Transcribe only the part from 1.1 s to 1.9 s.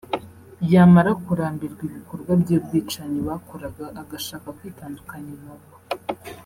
kurambirwa